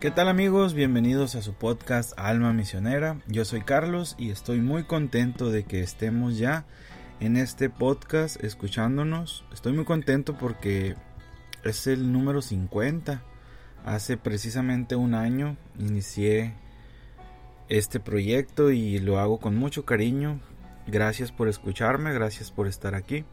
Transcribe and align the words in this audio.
¿Qué 0.00 0.10
tal 0.10 0.28
amigos? 0.28 0.72
Bienvenidos 0.72 1.34
a 1.34 1.42
su 1.42 1.52
podcast 1.52 2.18
Alma 2.18 2.54
Misionera. 2.54 3.20
Yo 3.26 3.44
soy 3.44 3.60
Carlos 3.60 4.16
y 4.18 4.30
estoy 4.30 4.62
muy 4.62 4.84
contento 4.84 5.50
de 5.50 5.64
que 5.64 5.82
estemos 5.82 6.38
ya 6.38 6.64
en 7.20 7.36
este 7.36 7.68
podcast 7.68 8.42
escuchándonos. 8.42 9.44
Estoy 9.52 9.74
muy 9.74 9.84
contento 9.84 10.38
porque 10.38 10.94
es 11.64 11.86
el 11.86 12.12
número 12.12 12.40
50. 12.40 13.22
Hace 13.84 14.16
precisamente 14.16 14.96
un 14.96 15.12
año 15.12 15.58
inicié 15.78 16.54
este 17.68 18.00
proyecto 18.00 18.70
y 18.70 19.00
lo 19.00 19.18
hago 19.18 19.38
con 19.38 19.54
mucho 19.54 19.84
cariño. 19.84 20.40
Gracias 20.86 21.30
por 21.30 21.46
escucharme, 21.46 22.14
gracias 22.14 22.50
por 22.50 22.68
estar 22.68 22.94
aquí. 22.94 23.26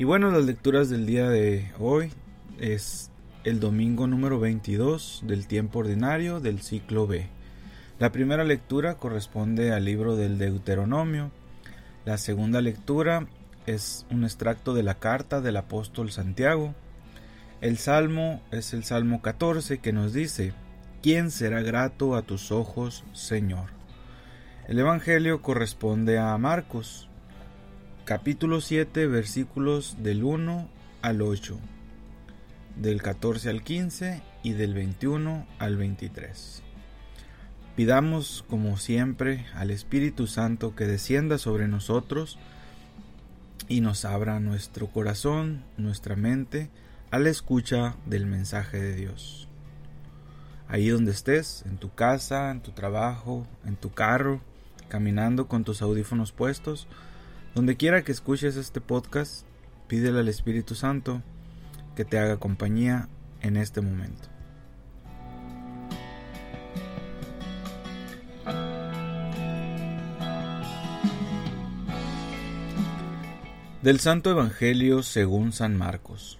Y 0.00 0.04
bueno, 0.04 0.32
las 0.32 0.46
lecturas 0.46 0.90
del 0.90 1.06
día 1.06 1.28
de 1.28 1.70
hoy 1.78 2.12
es 2.58 3.12
el 3.46 3.60
domingo 3.60 4.08
número 4.08 4.40
22 4.40 5.22
del 5.24 5.46
tiempo 5.46 5.78
ordinario 5.78 6.40
del 6.40 6.62
ciclo 6.62 7.06
B. 7.06 7.28
La 8.00 8.10
primera 8.10 8.42
lectura 8.42 8.96
corresponde 8.96 9.72
al 9.72 9.84
libro 9.84 10.16
del 10.16 10.36
Deuteronomio. 10.36 11.30
La 12.04 12.18
segunda 12.18 12.60
lectura 12.60 13.28
es 13.66 14.04
un 14.10 14.24
extracto 14.24 14.74
de 14.74 14.82
la 14.82 14.96
carta 14.96 15.40
del 15.40 15.58
apóstol 15.58 16.10
Santiago. 16.10 16.74
El 17.60 17.78
salmo 17.78 18.42
es 18.50 18.74
el 18.74 18.82
salmo 18.82 19.22
14 19.22 19.78
que 19.78 19.92
nos 19.92 20.12
dice, 20.12 20.52
¿quién 21.00 21.30
será 21.30 21.62
grato 21.62 22.16
a 22.16 22.22
tus 22.22 22.50
ojos, 22.50 23.04
Señor? 23.12 23.68
El 24.66 24.80
Evangelio 24.80 25.40
corresponde 25.40 26.18
a 26.18 26.36
Marcos, 26.36 27.08
capítulo 28.06 28.60
7, 28.60 29.06
versículos 29.06 29.98
del 30.02 30.24
1 30.24 30.68
al 31.00 31.22
8 31.22 31.56
del 32.76 33.02
14 33.02 33.50
al 33.50 33.62
15 33.62 34.22
y 34.42 34.52
del 34.52 34.74
21 34.74 35.46
al 35.58 35.76
23. 35.76 36.62
Pidamos, 37.74 38.44
como 38.48 38.76
siempre, 38.76 39.46
al 39.54 39.70
Espíritu 39.70 40.26
Santo 40.26 40.74
que 40.74 40.86
descienda 40.86 41.38
sobre 41.38 41.68
nosotros 41.68 42.38
y 43.68 43.80
nos 43.80 44.04
abra 44.04 44.40
nuestro 44.40 44.86
corazón, 44.88 45.64
nuestra 45.76 46.16
mente, 46.16 46.70
a 47.10 47.18
la 47.18 47.30
escucha 47.30 47.96
del 48.06 48.26
mensaje 48.26 48.80
de 48.80 48.94
Dios. 48.94 49.48
Ahí 50.68 50.88
donde 50.88 51.12
estés, 51.12 51.64
en 51.66 51.78
tu 51.78 51.94
casa, 51.94 52.50
en 52.50 52.60
tu 52.60 52.72
trabajo, 52.72 53.46
en 53.64 53.76
tu 53.76 53.92
carro, 53.92 54.40
caminando 54.88 55.48
con 55.48 55.64
tus 55.64 55.82
audífonos 55.82 56.32
puestos, 56.32 56.86
donde 57.54 57.76
quiera 57.76 58.02
que 58.02 58.12
escuches 58.12 58.56
este 58.56 58.80
podcast, 58.80 59.46
pídele 59.86 60.20
al 60.20 60.28
Espíritu 60.28 60.74
Santo 60.74 61.22
que 61.96 62.04
te 62.04 62.18
haga 62.18 62.36
compañía 62.36 63.08
en 63.40 63.56
este 63.56 63.80
momento. 63.80 64.28
Del 73.82 74.00
Santo 74.00 74.30
Evangelio 74.30 75.02
según 75.02 75.52
San 75.52 75.76
Marcos. 75.76 76.38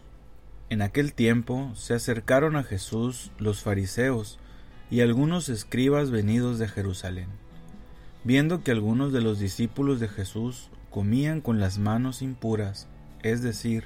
En 0.68 0.82
aquel 0.82 1.12
tiempo 1.12 1.70
se 1.74 1.94
acercaron 1.94 2.56
a 2.56 2.64
Jesús 2.64 3.30
los 3.38 3.62
fariseos 3.62 4.38
y 4.90 5.00
algunos 5.00 5.48
escribas 5.48 6.10
venidos 6.10 6.58
de 6.58 6.68
Jerusalén. 6.68 7.28
Viendo 8.24 8.62
que 8.62 8.72
algunos 8.72 9.12
de 9.12 9.20
los 9.20 9.38
discípulos 9.38 10.00
de 10.00 10.08
Jesús 10.08 10.70
comían 10.90 11.40
con 11.40 11.60
las 11.60 11.78
manos 11.78 12.20
impuras, 12.20 12.88
es 13.22 13.42
decir, 13.42 13.84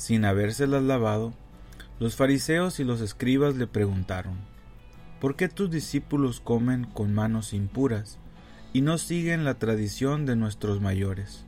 sin 0.00 0.24
habérselas 0.24 0.82
lavado, 0.82 1.34
los 1.98 2.16
fariseos 2.16 2.80
y 2.80 2.84
los 2.84 3.02
escribas 3.02 3.56
le 3.56 3.66
preguntaron, 3.66 4.38
¿por 5.20 5.36
qué 5.36 5.50
tus 5.50 5.70
discípulos 5.70 6.40
comen 6.40 6.86
con 6.86 7.12
manos 7.12 7.52
impuras 7.52 8.18
y 8.72 8.80
no 8.80 8.96
siguen 8.96 9.44
la 9.44 9.58
tradición 9.58 10.24
de 10.24 10.36
nuestros 10.36 10.80
mayores? 10.80 11.44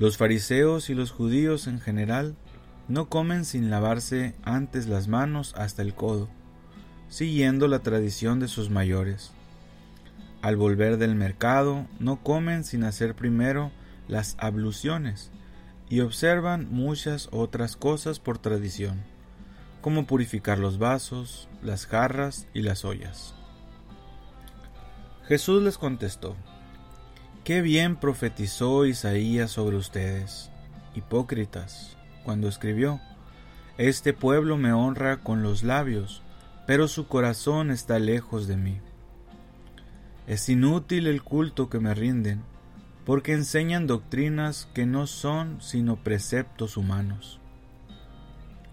Los 0.00 0.16
fariseos 0.16 0.90
y 0.90 0.94
los 0.94 1.12
judíos 1.12 1.68
en 1.68 1.78
general 1.78 2.34
no 2.88 3.08
comen 3.08 3.44
sin 3.44 3.70
lavarse 3.70 4.34
antes 4.42 4.88
las 4.88 5.06
manos 5.06 5.54
hasta 5.56 5.82
el 5.82 5.94
codo, 5.94 6.28
siguiendo 7.08 7.68
la 7.68 7.78
tradición 7.78 8.40
de 8.40 8.48
sus 8.48 8.68
mayores. 8.68 9.30
Al 10.42 10.56
volver 10.56 10.96
del 10.96 11.14
mercado 11.14 11.86
no 12.00 12.16
comen 12.16 12.64
sin 12.64 12.82
hacer 12.82 13.14
primero 13.14 13.70
las 14.08 14.34
abluciones, 14.40 15.30
y 15.92 16.00
observan 16.00 16.68
muchas 16.70 17.28
otras 17.32 17.76
cosas 17.76 18.18
por 18.18 18.38
tradición, 18.38 19.02
como 19.82 20.06
purificar 20.06 20.58
los 20.58 20.78
vasos, 20.78 21.50
las 21.62 21.84
jarras 21.84 22.46
y 22.54 22.62
las 22.62 22.86
ollas. 22.86 23.34
Jesús 25.28 25.62
les 25.62 25.76
contestó, 25.76 26.34
Qué 27.44 27.60
bien 27.60 27.96
profetizó 27.96 28.86
Isaías 28.86 29.50
sobre 29.50 29.76
ustedes, 29.76 30.50
hipócritas, 30.94 31.98
cuando 32.24 32.48
escribió, 32.48 32.98
Este 33.76 34.14
pueblo 34.14 34.56
me 34.56 34.72
honra 34.72 35.18
con 35.18 35.42
los 35.42 35.62
labios, 35.62 36.22
pero 36.66 36.88
su 36.88 37.06
corazón 37.06 37.70
está 37.70 37.98
lejos 37.98 38.46
de 38.46 38.56
mí. 38.56 38.80
Es 40.26 40.48
inútil 40.48 41.06
el 41.06 41.22
culto 41.22 41.68
que 41.68 41.80
me 41.80 41.92
rinden, 41.92 42.44
porque 43.04 43.32
enseñan 43.32 43.86
doctrinas 43.86 44.68
que 44.74 44.86
no 44.86 45.06
son 45.06 45.60
sino 45.60 45.96
preceptos 45.96 46.76
humanos. 46.76 47.40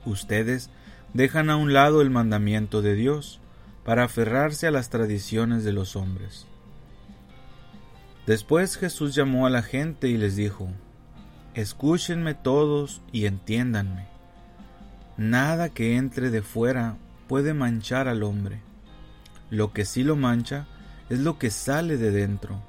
Ustedes 0.06 0.70
dejan 1.14 1.50
a 1.50 1.56
un 1.56 1.74
lado 1.74 2.02
el 2.02 2.10
mandamiento 2.10 2.82
de 2.82 2.96
Dios 2.96 3.40
para 3.84 4.04
aferrarse 4.04 4.68
a 4.68 4.72
las 4.72 4.90
tradiciones 4.90 5.64
de 5.64 5.74
los 5.74 5.96
hombres. 5.96 6.46
Después 8.28 8.78
Jesús 8.78 9.16
llamó 9.16 9.48
a 9.48 9.50
la 9.50 9.64
gente 9.64 10.08
y 10.08 10.18
les 10.18 10.36
dijo, 10.36 10.70
Escúchenme 11.56 12.36
todos 12.36 13.02
y 13.12 13.26
entiéndanme. 13.26 14.08
Nada 15.18 15.70
que 15.70 15.98
entre 15.98 16.30
de 16.30 16.44
fuera 16.44 16.98
puede 17.28 17.56
manchar 17.56 18.08
al 18.08 18.22
hombre. 18.22 18.62
Lo 19.50 19.74
que 19.74 19.86
sí 19.86 20.04
lo 20.04 20.16
mancha 20.16 20.68
es 21.10 21.20
lo 21.20 21.40
que 21.40 21.50
sale 21.50 21.98
de 21.98 22.12
dentro 22.12 22.69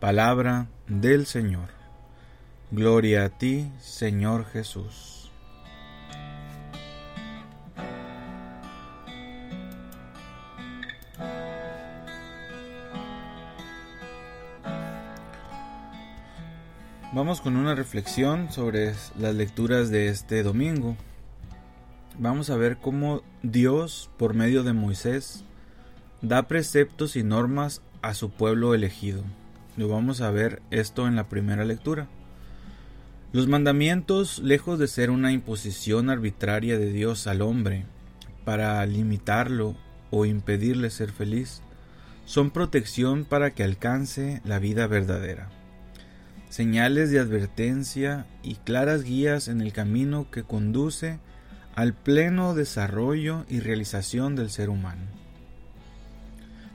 Palabra 0.00 0.66
del 0.86 1.24
Señor. 1.24 1.68
Gloria 2.70 3.24
a 3.24 3.28
ti, 3.30 3.72
Señor 3.78 4.44
Jesús. 4.44 5.30
Vamos 17.12 17.40
con 17.40 17.56
una 17.56 17.76
reflexión 17.76 18.50
sobre 18.50 18.92
las 19.18 19.34
lecturas 19.34 19.88
de 19.88 20.08
este 20.08 20.42
domingo. 20.42 20.96
Vamos 22.18 22.50
a 22.50 22.56
ver 22.56 22.78
cómo 22.78 23.22
Dios, 23.42 24.10
por 24.18 24.34
medio 24.34 24.64
de 24.64 24.72
Moisés, 24.72 25.44
da 26.20 26.48
preceptos 26.48 27.14
y 27.14 27.22
normas 27.22 27.82
a 28.02 28.14
su 28.14 28.30
pueblo 28.30 28.74
elegido. 28.74 29.22
Lo 29.76 29.88
vamos 29.88 30.20
a 30.20 30.30
ver 30.30 30.62
esto 30.70 31.08
en 31.08 31.16
la 31.16 31.28
primera 31.28 31.64
lectura. 31.64 32.08
Los 33.32 33.48
mandamientos, 33.48 34.38
lejos 34.38 34.78
de 34.78 34.86
ser 34.86 35.10
una 35.10 35.32
imposición 35.32 36.10
arbitraria 36.10 36.78
de 36.78 36.92
Dios 36.92 37.26
al 37.26 37.42
hombre 37.42 37.84
para 38.44 38.84
limitarlo 38.86 39.76
o 40.10 40.24
impedirle 40.24 40.90
ser 40.90 41.10
feliz, 41.10 41.62
son 42.24 42.50
protección 42.50 43.24
para 43.24 43.50
que 43.50 43.64
alcance 43.64 44.40
la 44.44 44.58
vida 44.58 44.86
verdadera 44.86 45.50
señales 46.54 47.10
de 47.10 47.18
advertencia 47.18 48.26
y 48.44 48.54
claras 48.54 49.02
guías 49.02 49.48
en 49.48 49.60
el 49.60 49.72
camino 49.72 50.30
que 50.30 50.44
conduce 50.44 51.18
al 51.74 51.94
pleno 51.94 52.54
desarrollo 52.54 53.44
y 53.48 53.58
realización 53.58 54.36
del 54.36 54.50
ser 54.50 54.70
humano. 54.70 55.02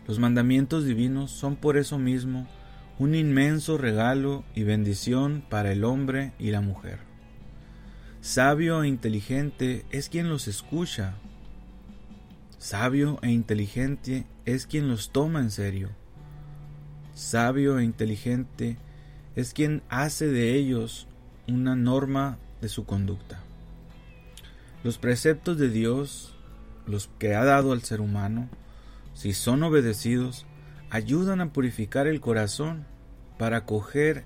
Los 0.06 0.20
mandamientos 0.20 0.84
divinos 0.84 1.32
son 1.32 1.56
por 1.56 1.78
eso 1.78 1.98
mismo 1.98 2.46
un 3.00 3.16
inmenso 3.16 3.78
regalo 3.78 4.44
y 4.54 4.64
bendición 4.64 5.42
para 5.50 5.72
el 5.72 5.86
hombre 5.86 6.34
y 6.38 6.52
la 6.52 6.60
mujer. 6.60 7.00
Sabio 8.20 8.84
e 8.84 8.90
inteligente 8.90 9.86
es 9.90 10.10
quien 10.10 10.28
los 10.28 10.50
escucha. 10.50 11.16
Sabio 12.58 13.18
e 13.22 13.32
inteligente 13.32 14.28
es 14.44 14.68
quien 14.68 14.90
los 14.90 15.12
toma 15.12 15.40
en 15.40 15.50
serio. 15.50 15.90
Sabio 17.14 17.80
e 17.80 17.86
inteligente 17.86 18.78
es 19.38 19.54
quien 19.54 19.82
hace 19.88 20.28
de 20.28 20.56
ellos 20.56 21.08
una 21.48 21.78
norma 21.78 22.38
de 22.60 22.68
su 22.68 22.86
conducta. 22.86 23.40
Los 24.84 24.98
preceptos 24.98 25.58
de 25.58 25.70
Dios, 25.70 26.36
los 26.86 27.10
que 27.18 27.34
ha 27.34 27.46
dado 27.46 27.72
al 27.72 27.82
ser 27.82 28.02
humano, 28.02 28.50
si 29.14 29.32
son 29.32 29.64
obedecidos, 29.64 30.46
ayudan 30.90 31.42
a 31.42 31.54
purificar 31.54 32.08
el 32.08 32.20
corazón 32.20 32.86
para 33.38 33.58
acoger 33.58 34.26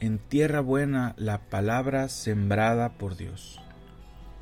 en 0.00 0.18
tierra 0.18 0.60
buena 0.60 1.14
la 1.16 1.38
palabra 1.38 2.08
sembrada 2.08 2.90
por 2.94 3.16
Dios. 3.16 3.60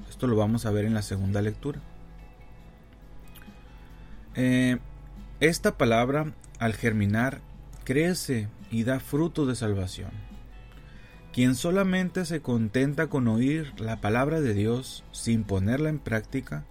Esto 0.09 0.27
lo 0.27 0.37
vamos 0.37 0.67
a 0.67 0.71
ver 0.71 0.85
en 0.85 0.95
la 0.95 1.03
segunda 1.03 1.43
lectura. 1.43 1.81
Eh, 4.35 4.79
esta 5.41 5.77
palabra, 5.77 6.33
al 6.59 6.75
germinar, 6.75 7.41
crece 7.85 8.49
y 8.71 8.85
da 8.85 9.01
fruto 9.01 9.47
de 9.47 9.57
salvación. 9.57 10.11
Quien 11.33 11.55
solamente 11.55 12.25
se 12.25 12.41
contenta 12.41 13.09
con 13.09 13.29
oír 13.29 13.73
la 13.81 14.01
palabra 14.01 14.41
de 14.41 14.55
Dios 14.55 15.05
sin 15.13 15.45
ponerla 15.45 15.89
en 15.89 15.99
práctica, 15.99 16.65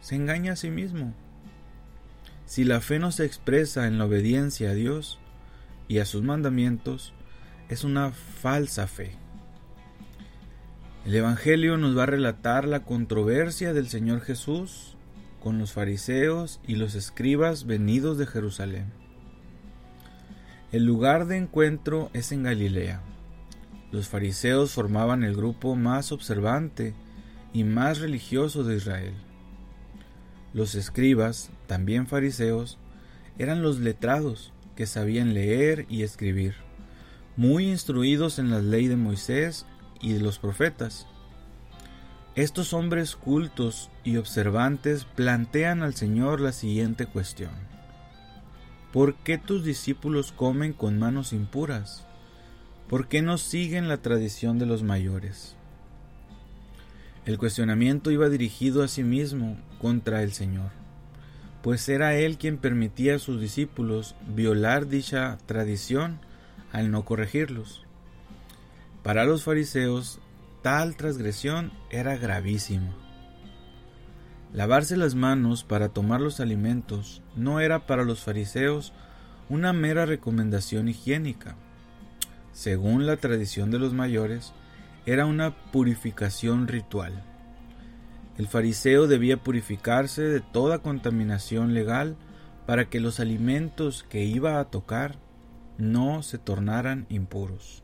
se 0.00 0.16
engaña 0.16 0.52
a 0.52 0.56
sí 0.56 0.70
mismo. 0.70 1.14
Si 2.46 2.64
la 2.64 2.80
fe 2.80 2.98
no 2.98 3.10
se 3.10 3.24
expresa 3.24 3.86
en 3.86 3.98
la 3.98 4.04
obediencia 4.04 4.70
a 4.70 4.74
Dios 4.74 5.18
y 5.88 5.98
a 5.98 6.04
sus 6.04 6.22
mandamientos, 6.22 7.14
es 7.68 7.84
una 7.84 8.12
falsa 8.12 8.86
fe. 8.86 9.16
El 11.06 11.14
Evangelio 11.14 11.76
nos 11.76 11.96
va 11.96 12.04
a 12.04 12.06
relatar 12.06 12.66
la 12.66 12.80
controversia 12.80 13.72
del 13.72 13.88
Señor 13.88 14.20
Jesús 14.20 14.96
con 15.42 15.58
los 15.58 15.72
fariseos 15.72 16.60
y 16.66 16.76
los 16.76 16.94
escribas 16.94 17.66
venidos 17.66 18.16
de 18.16 18.26
Jerusalén. 18.26 18.92
El 20.72 20.84
lugar 20.86 21.26
de 21.26 21.36
encuentro 21.36 22.10
es 22.14 22.32
en 22.32 22.42
Galilea. 22.42 23.02
Los 23.92 24.08
fariseos 24.08 24.72
formaban 24.72 25.22
el 25.22 25.36
grupo 25.36 25.76
más 25.76 26.10
observante 26.10 26.94
y 27.52 27.64
más 27.64 28.00
religioso 28.00 28.64
de 28.64 28.76
Israel. 28.76 29.14
Los 30.54 30.76
escribas, 30.76 31.50
también 31.66 32.06
fariseos, 32.06 32.78
eran 33.38 33.60
los 33.60 33.80
letrados 33.80 34.52
que 34.76 34.86
sabían 34.86 35.34
leer 35.34 35.84
y 35.88 36.04
escribir, 36.04 36.54
muy 37.36 37.68
instruidos 37.68 38.38
en 38.38 38.50
la 38.50 38.60
ley 38.60 38.86
de 38.86 38.94
Moisés 38.94 39.66
y 40.00 40.12
de 40.12 40.20
los 40.20 40.38
profetas. 40.38 41.08
Estos 42.36 42.72
hombres 42.72 43.16
cultos 43.16 43.90
y 44.04 44.16
observantes 44.16 45.04
plantean 45.04 45.82
al 45.82 45.94
Señor 45.94 46.40
la 46.40 46.52
siguiente 46.52 47.06
cuestión. 47.06 47.50
¿Por 48.92 49.16
qué 49.16 49.38
tus 49.38 49.64
discípulos 49.64 50.30
comen 50.30 50.72
con 50.72 51.00
manos 51.00 51.32
impuras? 51.32 52.06
¿Por 52.88 53.08
qué 53.08 53.22
no 53.22 53.38
siguen 53.38 53.88
la 53.88 53.96
tradición 53.96 54.60
de 54.60 54.66
los 54.66 54.84
mayores? 54.84 55.56
El 57.26 57.38
cuestionamiento 57.38 58.10
iba 58.10 58.28
dirigido 58.28 58.82
a 58.82 58.88
sí 58.88 59.02
mismo 59.02 59.56
contra 59.80 60.22
el 60.22 60.32
Señor, 60.32 60.70
pues 61.62 61.88
era 61.88 62.14
Él 62.14 62.36
quien 62.36 62.58
permitía 62.58 63.16
a 63.16 63.18
sus 63.18 63.40
discípulos 63.40 64.14
violar 64.28 64.88
dicha 64.88 65.38
tradición 65.46 66.20
al 66.70 66.90
no 66.90 67.06
corregirlos. 67.06 67.82
Para 69.02 69.24
los 69.24 69.42
fariseos, 69.42 70.20
tal 70.62 70.96
transgresión 70.96 71.72
era 71.90 72.16
gravísima. 72.16 72.94
Lavarse 74.52 74.96
las 74.96 75.14
manos 75.14 75.64
para 75.64 75.88
tomar 75.88 76.20
los 76.20 76.40
alimentos 76.40 77.22
no 77.36 77.58
era 77.60 77.86
para 77.86 78.04
los 78.04 78.20
fariseos 78.20 78.92
una 79.48 79.72
mera 79.72 80.06
recomendación 80.06 80.88
higiénica. 80.88 81.56
Según 82.52 83.06
la 83.06 83.16
tradición 83.16 83.70
de 83.70 83.78
los 83.78 83.94
mayores, 83.94 84.52
era 85.06 85.26
una 85.26 85.54
purificación 85.70 86.66
ritual. 86.68 87.22
El 88.38 88.48
fariseo 88.48 89.06
debía 89.06 89.36
purificarse 89.36 90.22
de 90.22 90.40
toda 90.40 90.78
contaminación 90.78 91.74
legal 91.74 92.16
para 92.66 92.88
que 92.88 93.00
los 93.00 93.20
alimentos 93.20 94.04
que 94.08 94.24
iba 94.24 94.58
a 94.58 94.64
tocar 94.70 95.18
no 95.78 96.22
se 96.22 96.38
tornaran 96.38 97.06
impuros, 97.08 97.82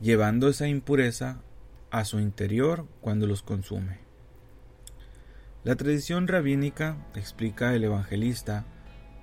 llevando 0.00 0.48
esa 0.48 0.68
impureza 0.68 1.42
a 1.90 2.04
su 2.04 2.18
interior 2.18 2.86
cuando 3.00 3.26
los 3.26 3.42
consume. 3.42 3.98
La 5.64 5.76
tradición 5.76 6.26
rabínica, 6.26 6.96
explica 7.14 7.74
el 7.74 7.84
evangelista, 7.84 8.64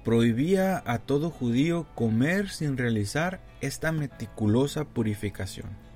prohibía 0.05 0.81
a 0.85 0.99
todo 0.99 1.31
judío 1.31 1.87
comer 1.95 2.49
sin 2.49 2.77
realizar 2.77 3.41
esta 3.59 3.91
meticulosa 3.91 4.85
purificación. 4.85 5.88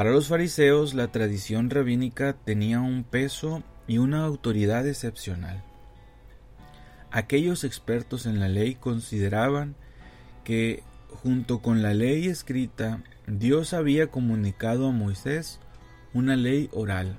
Para 0.00 0.12
los 0.12 0.28
fariseos 0.28 0.94
la 0.94 1.08
tradición 1.08 1.68
rabínica 1.68 2.32
tenía 2.32 2.80
un 2.80 3.04
peso 3.04 3.62
y 3.86 3.98
una 3.98 4.24
autoridad 4.24 4.88
excepcional. 4.88 5.62
Aquellos 7.10 7.64
expertos 7.64 8.24
en 8.24 8.40
la 8.40 8.48
ley 8.48 8.76
consideraban 8.76 9.76
que 10.42 10.82
junto 11.22 11.60
con 11.60 11.82
la 11.82 11.92
ley 11.92 12.28
escrita 12.28 13.02
Dios 13.26 13.74
había 13.74 14.06
comunicado 14.06 14.88
a 14.88 14.90
Moisés 14.90 15.60
una 16.14 16.34
ley 16.34 16.70
oral 16.72 17.14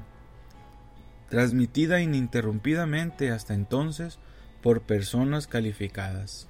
transmitida 1.30 2.02
ininterrumpidamente 2.02 3.30
hasta 3.30 3.54
entonces 3.54 4.18
por 4.64 4.82
personas 4.82 5.46
calificadas. 5.46 6.48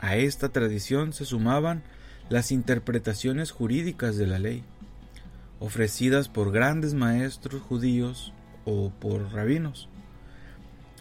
A 0.00 0.16
esta 0.16 0.50
tradición 0.50 1.14
se 1.14 1.24
sumaban 1.24 1.82
las 2.28 2.52
interpretaciones 2.52 3.52
jurídicas 3.52 4.18
de 4.18 4.26
la 4.26 4.38
ley, 4.38 4.64
ofrecidas 5.60 6.28
por 6.28 6.52
grandes 6.52 6.94
maestros 6.94 7.62
judíos 7.62 8.32
o 8.64 8.90
por 8.90 9.32
rabinos. 9.32 9.88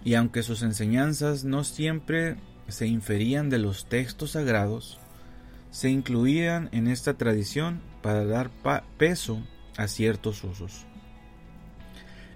Y 0.04 0.16
aunque 0.16 0.44
sus 0.44 0.62
enseñanzas 0.62 1.44
no 1.44 1.64
siempre 1.64 2.38
se 2.68 2.88
inferían 2.88 3.50
de 3.50 3.60
los 3.60 3.88
textos 3.88 4.32
sagrados, 4.32 5.00
se 5.72 5.90
incluían 5.90 6.70
en 6.72 6.88
esta 6.88 7.16
tradición 7.16 7.82
para 8.02 8.26
dar 8.26 8.50
peso 8.98 9.44
a 9.78 9.88
ciertos 9.88 10.44
usos. 10.44 10.86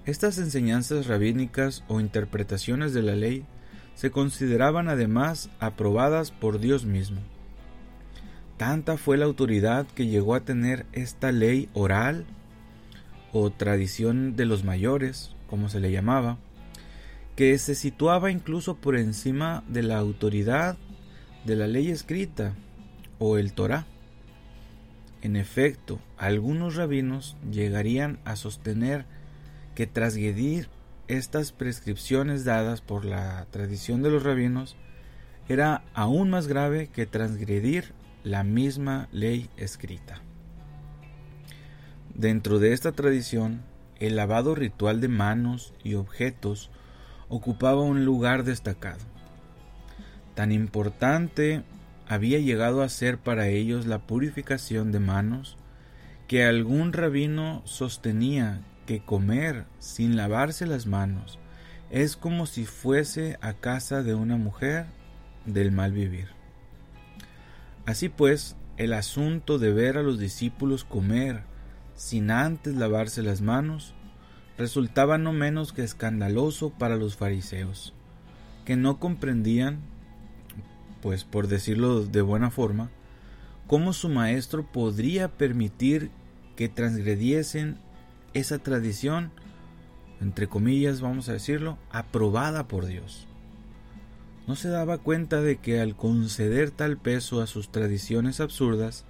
Estas 0.05 0.37
enseñanzas 0.37 1.07
rabínicas 1.07 1.83
o 1.87 1.99
interpretaciones 1.99 2.93
de 2.93 3.03
la 3.03 3.15
ley 3.15 3.45
se 3.93 4.11
consideraban 4.11 4.89
además 4.89 5.49
aprobadas 5.59 6.31
por 6.31 6.59
Dios 6.59 6.85
mismo. 6.85 7.21
Tanta 8.61 8.95
fue 8.97 9.17
la 9.17 9.25
autoridad 9.25 9.87
que 9.87 10.05
llegó 10.05 10.35
a 10.35 10.41
tener 10.41 10.85
esta 10.91 11.31
ley 11.31 11.67
oral 11.73 12.27
o 13.33 13.49
tradición 13.49 14.35
de 14.35 14.45
los 14.45 14.63
mayores, 14.63 15.35
como 15.49 15.67
se 15.67 15.79
le 15.79 15.91
llamaba, 15.91 16.37
que 17.35 17.57
se 17.57 17.73
situaba 17.73 18.29
incluso 18.29 18.75
por 18.75 18.97
encima 18.97 19.63
de 19.67 19.81
la 19.81 19.97
autoridad 19.97 20.77
de 21.43 21.55
la 21.55 21.65
ley 21.65 21.89
escrita 21.89 22.53
o 23.17 23.39
el 23.39 23.53
Torah. 23.53 23.87
En 25.23 25.37
efecto, 25.37 25.97
algunos 26.15 26.75
rabinos 26.75 27.37
llegarían 27.51 28.19
a 28.25 28.35
sostener 28.35 29.05
que 29.73 29.87
transgredir 29.87 30.69
estas 31.07 31.51
prescripciones 31.51 32.45
dadas 32.45 32.81
por 32.81 33.05
la 33.05 33.43
tradición 33.49 34.03
de 34.03 34.11
los 34.11 34.21
rabinos 34.21 34.75
era 35.49 35.81
aún 35.95 36.29
más 36.29 36.45
grave 36.45 36.89
que 36.93 37.07
transgredir 37.07 37.99
la 38.23 38.43
misma 38.43 39.07
ley 39.11 39.49
escrita. 39.57 40.21
Dentro 42.13 42.59
de 42.59 42.73
esta 42.73 42.91
tradición, 42.91 43.61
el 43.99 44.15
lavado 44.15 44.55
ritual 44.55 45.01
de 45.01 45.07
manos 45.07 45.73
y 45.83 45.95
objetos 45.95 46.69
ocupaba 47.29 47.81
un 47.81 48.05
lugar 48.05 48.43
destacado. 48.43 48.99
Tan 50.35 50.51
importante 50.51 51.63
había 52.07 52.39
llegado 52.39 52.81
a 52.81 52.89
ser 52.89 53.17
para 53.17 53.47
ellos 53.47 53.85
la 53.85 53.99
purificación 53.99 54.91
de 54.91 54.99
manos 54.99 55.57
que 56.27 56.43
algún 56.43 56.93
rabino 56.93 57.61
sostenía 57.65 58.61
que 58.85 59.03
comer 59.03 59.65
sin 59.79 60.15
lavarse 60.15 60.65
las 60.65 60.85
manos 60.85 61.39
es 61.89 62.15
como 62.15 62.45
si 62.45 62.65
fuese 62.65 63.37
a 63.41 63.53
casa 63.53 64.01
de 64.01 64.15
una 64.15 64.37
mujer 64.37 64.85
del 65.45 65.71
mal 65.71 65.91
vivir. 65.91 66.40
Así 67.91 68.07
pues, 68.07 68.55
el 68.77 68.93
asunto 68.93 69.59
de 69.59 69.73
ver 69.73 69.97
a 69.97 70.01
los 70.01 70.17
discípulos 70.17 70.85
comer 70.85 71.43
sin 71.93 72.31
antes 72.31 72.73
lavarse 72.73 73.21
las 73.21 73.41
manos 73.41 73.93
resultaba 74.57 75.17
no 75.17 75.33
menos 75.33 75.73
que 75.73 75.83
escandaloso 75.83 76.69
para 76.69 76.95
los 76.95 77.17
fariseos, 77.17 77.93
que 78.63 78.77
no 78.77 78.97
comprendían, 78.97 79.81
pues 81.01 81.25
por 81.25 81.49
decirlo 81.49 82.05
de 82.05 82.21
buena 82.21 82.49
forma, 82.49 82.89
cómo 83.67 83.91
su 83.91 84.07
maestro 84.07 84.71
podría 84.71 85.27
permitir 85.27 86.11
que 86.55 86.69
transgrediesen 86.69 87.77
esa 88.33 88.59
tradición, 88.59 89.33
entre 90.21 90.47
comillas 90.47 91.01
vamos 91.01 91.27
a 91.27 91.33
decirlo, 91.33 91.77
aprobada 91.89 92.69
por 92.69 92.85
Dios. 92.85 93.27
No 94.47 94.55
se 94.55 94.69
daba 94.69 94.97
cuenta 94.97 95.41
de 95.41 95.57
que 95.57 95.79
al 95.79 95.95
conceder 95.95 96.71
tal 96.71 96.97
peso 96.97 97.41
a 97.41 97.47
sus 97.47 97.71
tradiciones 97.71 98.39
absurdas, 98.39 99.05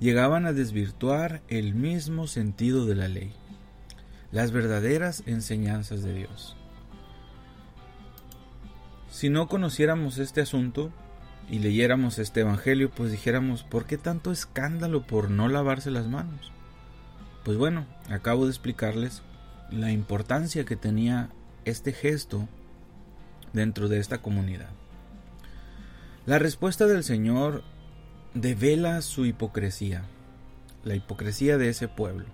llegaban 0.00 0.46
a 0.46 0.52
desvirtuar 0.52 1.42
el 1.48 1.74
mismo 1.74 2.26
sentido 2.26 2.84
de 2.86 2.94
la 2.94 3.08
ley, 3.08 3.32
las 4.32 4.50
verdaderas 4.50 5.22
enseñanzas 5.26 6.02
de 6.02 6.14
Dios. 6.14 6.56
Si 9.10 9.28
no 9.28 9.46
conociéramos 9.46 10.18
este 10.18 10.40
asunto 10.40 10.90
y 11.48 11.60
leyéramos 11.60 12.18
este 12.18 12.40
Evangelio, 12.40 12.90
pues 12.90 13.12
dijéramos, 13.12 13.62
¿por 13.62 13.86
qué 13.86 13.96
tanto 13.96 14.32
escándalo 14.32 15.06
por 15.06 15.30
no 15.30 15.48
lavarse 15.48 15.90
las 15.90 16.08
manos? 16.08 16.52
Pues 17.44 17.56
bueno, 17.56 17.86
acabo 18.10 18.44
de 18.44 18.50
explicarles 18.50 19.22
la 19.70 19.92
importancia 19.92 20.64
que 20.64 20.76
tenía 20.76 21.30
este 21.64 21.92
gesto 21.92 22.48
dentro 23.54 23.88
de 23.88 23.98
esta 23.98 24.18
comunidad. 24.18 24.68
La 26.26 26.38
respuesta 26.38 26.86
del 26.86 27.04
Señor 27.04 27.62
devela 28.34 29.00
su 29.00 29.24
hipocresía, 29.24 30.04
la 30.84 30.94
hipocresía 30.94 31.56
de 31.56 31.70
ese 31.70 31.88
pueblo. 31.88 32.26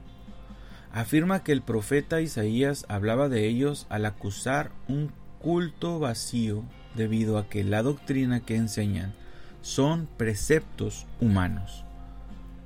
Afirma 0.93 1.45
que 1.45 1.53
el 1.53 1.63
profeta 1.63 2.21
Isaías 2.21 2.85
hablaba 2.89 3.29
de 3.29 3.47
ellos 3.47 3.87
al 3.91 4.07
acusar 4.07 4.73
un 4.89 5.13
culto 5.39 6.01
vacío 6.01 6.65
debido 6.97 7.39
a 7.39 7.49
que 7.49 7.63
la 7.63 7.83
doctrina 7.83 8.41
que 8.41 8.57
enseñan 8.57 9.15
son 9.63 10.09
preceptos 10.17 11.07
humanos. 11.21 11.85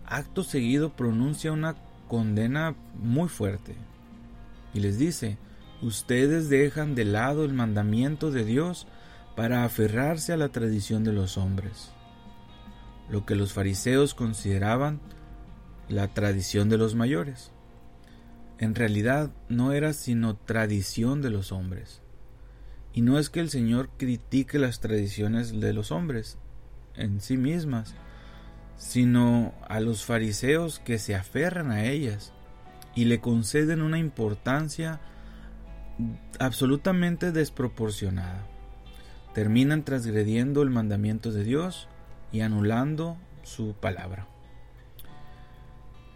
Acto 0.07 0.45
seguido 0.45 0.91
pronuncia 0.95 1.53
una 1.53 1.77
condena 2.09 2.75
muy 2.95 3.29
fuerte 3.29 3.75
y 4.73 4.81
les 4.81 4.99
dice, 4.99 5.39
ustedes 5.83 6.49
dejan 6.49 6.95
de 6.95 7.05
lado 7.05 7.45
el 7.45 7.53
mandamiento 7.53 8.31
de 8.31 8.45
Dios 8.45 8.87
para 9.37 9.65
aferrarse 9.65 10.33
a 10.33 10.37
la 10.37 10.49
tradición 10.49 11.05
de 11.05 11.13
los 11.13 11.37
hombres, 11.39 11.91
lo 13.11 13.27
que 13.27 13.35
los 13.35 13.53
fariseos 13.53 14.15
consideraban 14.15 15.01
la 15.89 16.09
tradición 16.09 16.69
de 16.69 16.79
los 16.79 16.95
mayores. 16.95 17.51
En 18.59 18.75
realidad 18.75 19.31
no 19.49 19.73
era 19.73 19.93
sino 19.93 20.37
tradición 20.37 21.21
de 21.21 21.31
los 21.31 21.53
hombres. 21.53 22.01
Y 22.93 23.03
no 23.03 23.19
es 23.19 23.29
que 23.29 23.41
el 23.41 23.51
Señor 23.51 23.91
critique 23.97 24.59
las 24.59 24.81
tradiciones 24.81 25.61
de 25.61 25.73
los 25.73 25.91
hombres 25.91 26.39
en 26.95 27.21
sí 27.21 27.37
mismas, 27.37 27.95
sino 28.77 29.53
a 29.69 29.81
los 29.81 30.05
fariseos 30.05 30.79
que 30.79 30.99
se 30.99 31.17
aferran 31.17 31.73
a 31.73 31.85
ellas 31.87 32.33
y 32.95 33.07
le 33.07 33.21
conceden 33.21 33.83
una 33.83 33.99
importancia 33.99 35.01
absolutamente 36.39 37.33
desproporcionada. 37.33 38.47
Terminan 39.35 39.85
transgrediendo 39.85 40.63
el 40.63 40.71
mandamiento 40.71 41.33
de 41.33 41.45
Dios 41.45 41.89
y 42.33 42.41
anulando 42.41 43.17
su 43.43 43.75
palabra. 43.75 44.27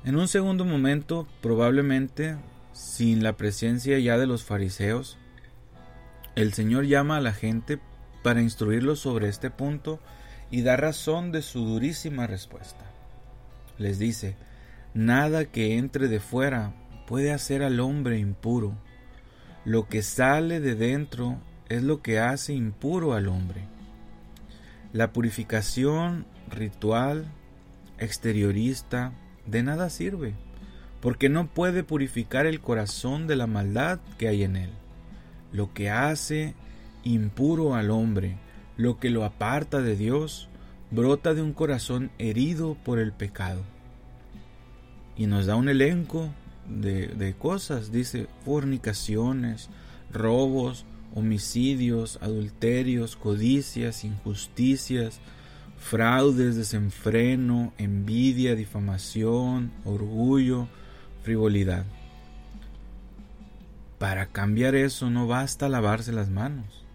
En 0.05 0.17
un 0.17 0.29
segundo 0.29 0.65
momento, 0.65 1.27
probablemente 1.41 2.37
sin 2.73 3.23
la 3.23 3.37
presencia 3.37 3.99
ya 3.99 4.17
de 4.17 4.27
los 4.27 4.45
fariseos, 4.45 5.19
el 6.37 6.53
Señor 6.53 6.87
llama 6.87 7.17
a 7.17 7.21
la 7.21 7.33
gente 7.33 7.81
para 8.23 8.41
instruirlos 8.41 9.01
sobre 9.01 9.29
este 9.29 9.51
punto 9.51 10.01
y 10.51 10.63
da 10.63 10.77
razón 10.77 11.33
de 11.33 11.43
su 11.43 11.65
durísima 11.65 12.27
respuesta. 12.27 12.85
Les 13.77 13.99
dice, 13.99 14.37
nada 14.95 15.47
que 15.47 15.77
entre 15.77 16.09
de 16.09 16.21
fuera 16.21 16.73
puede 17.07 17.33
hacer 17.33 17.63
al 17.63 17.81
hombre 17.81 18.19
impuro. 18.19 18.75
Lo 19.65 19.89
que 19.89 20.03
sale 20.03 20.61
de 20.61 20.75
dentro 20.75 21.39
es 21.69 21.83
lo 21.83 22.03
que 22.03 22.19
hace 22.19 22.55
impuro 22.55 23.15
al 23.15 23.29
hombre. 23.29 23.63
La 24.93 25.13
purificación 25.13 26.27
ritual, 26.51 27.27
exteriorista, 27.99 29.13
de 29.47 29.63
nada 29.63 29.91
sirve, 29.91 30.35
porque 31.01 31.29
no 31.29 31.49
puede 31.49 31.85
purificar 31.85 32.47
el 32.47 32.61
corazón 32.61 33.27
de 33.27 33.37
la 33.37 33.47
maldad 33.47 34.01
que 34.19 34.29
hay 34.29 34.45
en 34.45 34.57
él. 34.57 34.71
Lo 35.53 35.73
que 35.73 35.91
hace 35.91 36.55
impuro 37.05 37.75
al 37.75 37.91
hombre 37.91 38.37
lo 38.79 39.01
que 39.01 39.11
lo 39.11 39.25
aparta 39.25 39.83
de 39.83 39.97
Dios 39.97 40.49
brota 40.93 41.35
de 41.35 41.43
un 41.43 41.53
corazón 41.53 42.11
herido 42.17 42.77
por 42.85 43.01
el 43.01 43.13
pecado. 43.13 43.63
Y 45.17 45.27
nos 45.27 45.47
da 45.47 45.57
un 45.57 45.69
elenco 45.69 46.31
de, 46.69 47.35
cosas, 47.39 47.93
dice, 47.93 48.27
fornicaciones, 48.45 49.71
robos, 50.13 50.85
homicidios, 51.15 52.19
adulterios, 52.23 53.17
codicias, 53.17 54.05
injusticias, 54.05 55.21
fraudes, 55.79 56.57
desenfreno, 56.57 57.73
envidia, 57.79 58.55
difamación, 58.55 59.73
orgullo, 59.85 60.69
frivolidad. 61.23 61.85
Para 63.99 64.27
cambiar 64.27 64.75
eso 64.75 65.11
no 65.11 65.27
basta 65.27 65.69
lavarse 65.69 66.13
las 66.13 66.31
manos 66.31 66.89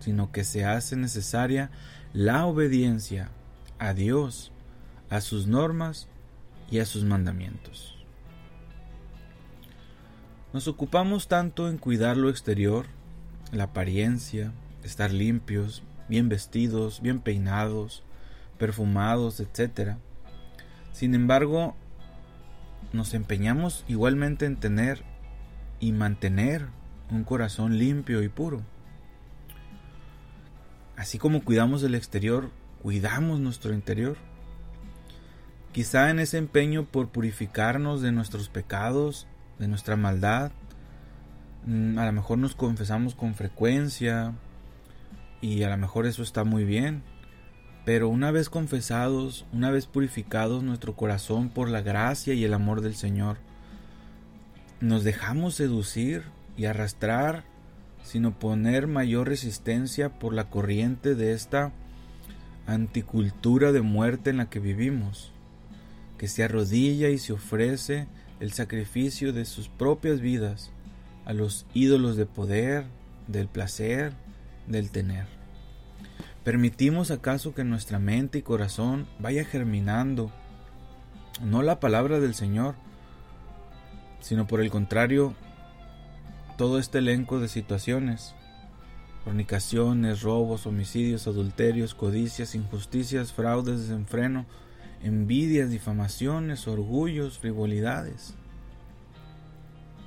sino 0.00 0.32
que 0.32 0.44
se 0.44 0.64
hace 0.64 0.96
necesaria 0.96 1.70
la 2.12 2.46
obediencia 2.46 3.30
a 3.78 3.94
Dios, 3.94 4.50
a 5.08 5.20
sus 5.20 5.46
normas 5.46 6.08
y 6.70 6.80
a 6.80 6.86
sus 6.86 7.04
mandamientos. 7.04 7.99
Nos 10.52 10.66
ocupamos 10.66 11.28
tanto 11.28 11.68
en 11.68 11.78
cuidar 11.78 12.16
lo 12.16 12.28
exterior, 12.28 12.86
la 13.52 13.64
apariencia, 13.64 14.52
estar 14.82 15.12
limpios, 15.12 15.84
bien 16.08 16.28
vestidos, 16.28 17.00
bien 17.00 17.20
peinados, 17.20 18.02
perfumados, 18.58 19.38
etc. 19.38 19.96
Sin 20.92 21.14
embargo, 21.14 21.76
nos 22.92 23.14
empeñamos 23.14 23.84
igualmente 23.86 24.44
en 24.44 24.56
tener 24.56 25.04
y 25.78 25.92
mantener 25.92 26.66
un 27.12 27.22
corazón 27.22 27.78
limpio 27.78 28.22
y 28.22 28.28
puro. 28.28 28.62
Así 30.96 31.16
como 31.18 31.44
cuidamos 31.44 31.84
el 31.84 31.94
exterior, 31.94 32.50
cuidamos 32.82 33.38
nuestro 33.38 33.72
interior. 33.72 34.16
Quizá 35.72 36.10
en 36.10 36.18
ese 36.18 36.38
empeño 36.38 36.86
por 36.86 37.08
purificarnos 37.08 38.02
de 38.02 38.10
nuestros 38.10 38.48
pecados, 38.48 39.28
de 39.60 39.68
nuestra 39.68 39.94
maldad, 39.94 40.50
mm, 41.66 41.98
a 41.98 42.06
lo 42.06 42.12
mejor 42.12 42.38
nos 42.38 42.56
confesamos 42.56 43.14
con 43.14 43.34
frecuencia 43.34 44.32
y 45.40 45.62
a 45.62 45.70
lo 45.70 45.76
mejor 45.76 46.06
eso 46.06 46.22
está 46.22 46.42
muy 46.42 46.64
bien. 46.64 47.02
Pero 47.84 48.08
una 48.08 48.30
vez 48.30 48.48
confesados, 48.48 49.46
una 49.52 49.70
vez 49.70 49.86
purificados 49.86 50.62
nuestro 50.62 50.96
corazón 50.96 51.50
por 51.50 51.68
la 51.68 51.82
gracia 51.82 52.34
y 52.34 52.44
el 52.44 52.54
amor 52.54 52.80
del 52.80 52.94
Señor, 52.94 53.36
nos 54.80 55.04
dejamos 55.04 55.54
seducir 55.54 56.24
y 56.56 56.64
arrastrar 56.64 57.44
sin 58.02 58.24
oponer 58.24 58.86
mayor 58.86 59.28
resistencia 59.28 60.08
por 60.08 60.32
la 60.32 60.48
corriente 60.48 61.14
de 61.14 61.32
esta 61.32 61.72
anticultura 62.66 63.72
de 63.72 63.82
muerte 63.82 64.30
en 64.30 64.38
la 64.38 64.48
que 64.48 64.60
vivimos, 64.60 65.32
que 66.16 66.28
se 66.28 66.44
arrodilla 66.44 67.08
y 67.08 67.18
se 67.18 67.34
ofrece 67.34 68.06
el 68.40 68.52
sacrificio 68.52 69.32
de 69.32 69.44
sus 69.44 69.68
propias 69.68 70.20
vidas 70.20 70.72
a 71.24 71.32
los 71.32 71.66
ídolos 71.74 72.16
de 72.16 72.26
poder, 72.26 72.86
del 73.28 73.48
placer, 73.48 74.12
del 74.66 74.90
tener. 74.90 75.26
¿Permitimos 76.44 77.10
acaso 77.10 77.54
que 77.54 77.64
nuestra 77.64 77.98
mente 77.98 78.38
y 78.38 78.42
corazón 78.42 79.06
vaya 79.18 79.44
germinando 79.44 80.32
no 81.42 81.62
la 81.62 81.80
palabra 81.80 82.18
del 82.18 82.34
Señor, 82.34 82.74
sino 84.20 84.46
por 84.46 84.60
el 84.60 84.70
contrario, 84.70 85.34
todo 86.56 86.78
este 86.78 86.98
elenco 86.98 87.40
de 87.40 87.48
situaciones, 87.48 88.34
fornicaciones, 89.24 90.22
robos, 90.22 90.66
homicidios, 90.66 91.26
adulterios, 91.26 91.94
codicias, 91.94 92.54
injusticias, 92.54 93.32
fraudes, 93.32 93.80
desenfreno, 93.80 94.46
envidias, 95.02 95.70
difamaciones, 95.70 96.68
orgullos, 96.68 97.38
frivolidades. 97.38 98.34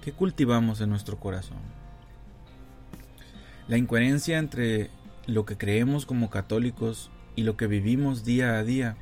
¿Qué 0.04 0.12
cultivamos 0.12 0.82
en 0.82 0.90
nuestro 0.90 1.20
corazón? 1.20 1.60
La 3.68 3.78
incoherencia 3.78 4.38
entre 4.38 4.90
lo 5.26 5.46
que 5.46 5.58
creemos 5.58 6.06
como 6.06 6.30
católicos 6.30 7.10
y 7.36 7.44
lo 7.44 7.56
que 7.56 7.68
vivimos 7.68 8.26
día 8.26 8.58
a 8.58 8.64
día 8.64 8.98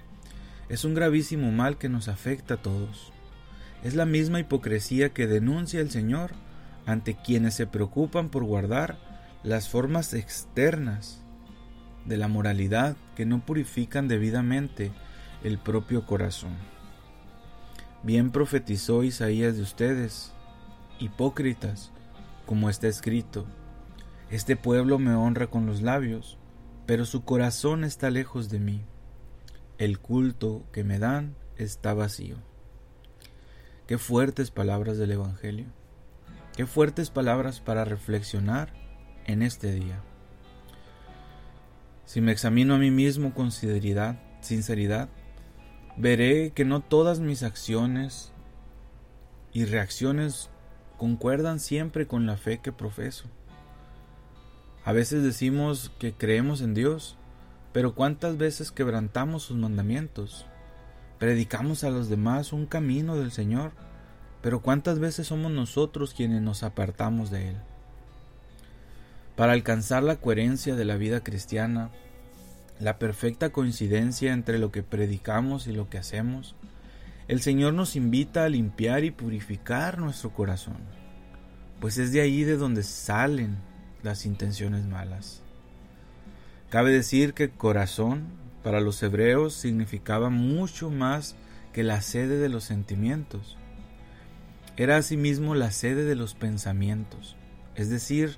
es 0.69 0.85
un 0.85 0.93
gravísimo 0.93 1.51
mal 1.51 1.77
que 1.77 1.89
nos 1.89 2.07
afecta 2.07 2.53
a 2.53 2.61
todos. 2.61 3.11
Es 3.83 3.95
la 3.95 4.05
misma 4.05 4.39
hipocresía 4.39 5.09
que 5.09 5.27
denuncia 5.27 5.81
el 5.81 5.89
Señor 5.89 6.31
ante 6.85 7.15
quienes 7.15 7.55
se 7.55 7.67
preocupan 7.67 8.29
por 8.29 8.43
guardar 8.43 8.99
las 9.43 9.69
formas 9.69 10.13
externas 10.13 11.21
de 12.05 12.17
la 12.17 12.27
moralidad 12.27 12.95
que 13.15 13.25
no 13.25 13.43
purifican 13.43 14.07
debidamente 14.07 14.91
el 15.43 15.57
propio 15.57 16.05
corazón. 16.05 16.55
Bien 18.03 18.31
profetizó 18.31 19.03
Isaías 19.03 19.55
de 19.55 19.61
ustedes, 19.61 20.33
hipócritas, 20.99 21.91
como 22.45 22.69
está 22.69 22.87
escrito, 22.87 23.45
este 24.31 24.55
pueblo 24.55 24.97
me 24.97 25.13
honra 25.13 25.47
con 25.47 25.65
los 25.65 25.81
labios, 25.81 26.37
pero 26.85 27.03
su 27.03 27.25
corazón 27.25 27.83
está 27.83 28.09
lejos 28.09 28.49
de 28.49 28.59
mí. 28.59 28.81
El 29.77 29.99
culto 29.99 30.63
que 30.71 30.85
me 30.85 30.99
dan 30.99 31.35
está 31.57 31.93
vacío. 31.93 32.37
Qué 33.87 33.97
fuertes 33.97 34.49
palabras 34.49 34.97
del 34.97 35.11
Evangelio. 35.11 35.65
Qué 36.55 36.65
fuertes 36.65 37.09
palabras 37.09 37.59
para 37.59 37.83
reflexionar 37.83 38.71
en 39.25 39.41
este 39.41 39.73
día. 39.73 40.01
Si 42.05 42.21
me 42.21 42.31
examino 42.31 42.75
a 42.75 42.77
mí 42.77 42.89
mismo 42.89 43.33
con 43.33 43.51
sinceridad, 43.51 44.17
sinceridad, 44.39 45.09
veré 45.97 46.51
que 46.51 46.65
no 46.65 46.79
todas 46.79 47.19
mis 47.19 47.43
acciones 47.43 48.31
y 49.53 49.65
reacciones 49.65 50.49
concuerdan 50.97 51.59
siempre 51.59 52.07
con 52.07 52.25
la 52.25 52.37
fe 52.37 52.59
que 52.59 52.71
profeso. 52.71 53.25
A 54.83 54.93
veces 54.93 55.23
decimos 55.23 55.91
que 55.99 56.13
creemos 56.13 56.61
en 56.61 56.73
Dios, 56.73 57.17
pero 57.73 57.93
¿cuántas 57.93 58.37
veces 58.37 58.71
quebrantamos 58.71 59.43
sus 59.43 59.57
mandamientos? 59.57 60.45
Predicamos 61.19 61.83
a 61.83 61.89
los 61.89 62.09
demás 62.09 62.51
un 62.51 62.65
camino 62.65 63.15
del 63.15 63.31
Señor, 63.31 63.71
pero 64.41 64.61
¿cuántas 64.61 64.99
veces 64.99 65.27
somos 65.27 65.51
nosotros 65.51 66.13
quienes 66.15 66.41
nos 66.41 66.63
apartamos 66.63 67.29
de 67.29 67.49
Él? 67.49 67.55
Para 69.35 69.53
alcanzar 69.53 70.03
la 70.03 70.15
coherencia 70.15 70.75
de 70.75 70.85
la 70.85 70.95
vida 70.95 71.23
cristiana, 71.23 71.91
la 72.81 72.97
perfecta 72.97 73.51
coincidencia 73.51 74.33
entre 74.33 74.57
lo 74.57 74.71
que 74.71 74.81
predicamos 74.81 75.67
y 75.67 75.71
lo 75.71 75.87
que 75.89 75.99
hacemos, 75.99 76.55
el 77.27 77.41
Señor 77.41 77.73
nos 77.73 77.95
invita 77.95 78.43
a 78.43 78.49
limpiar 78.49 79.03
y 79.03 79.11
purificar 79.11 79.99
nuestro 79.99 80.31
corazón, 80.31 80.79
pues 81.79 81.99
es 81.99 82.11
de 82.11 82.21
ahí 82.21 82.43
de 82.43 82.57
donde 82.57 82.81
salen 82.81 83.57
las 84.01 84.25
intenciones 84.25 84.83
malas. 84.85 85.43
Cabe 86.69 86.91
decir 86.91 87.35
que 87.35 87.51
corazón 87.51 88.23
para 88.63 88.81
los 88.81 89.01
hebreos 89.03 89.53
significaba 89.53 90.29
mucho 90.29 90.89
más 90.89 91.35
que 91.73 91.83
la 91.83 92.01
sede 92.01 92.37
de 92.37 92.49
los 92.49 92.63
sentimientos. 92.63 93.57
Era 94.75 94.97
asimismo 94.97 95.53
la 95.53 95.71
sede 95.71 96.03
de 96.03 96.15
los 96.15 96.33
pensamientos. 96.33 97.35
Es 97.75 97.89
decir, 97.89 98.37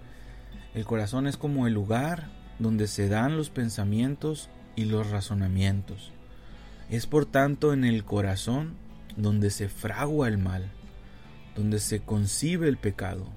el 0.73 0.85
corazón 0.85 1.27
es 1.27 1.37
como 1.37 1.65
el 1.65 1.73
lugar 1.73 2.42
donde 2.63 2.87
se 2.87 3.09
dan 3.09 3.37
los 3.37 3.49
pensamientos 3.51 4.49
y 4.75 4.85
los 4.85 5.11
razonamientos. 5.11 6.11
Es 6.89 7.05
por 7.05 7.25
tanto 7.25 7.73
en 7.73 7.83
el 7.83 8.03
corazón 8.05 8.73
donde 9.17 9.51
se 9.51 9.69
fragua 9.69 10.27
el 10.27 10.37
mal, 10.37 10.71
donde 11.55 11.79
se 11.79 11.99
concibe 11.99 12.67
el 12.67 12.77
pecado, 12.77 13.27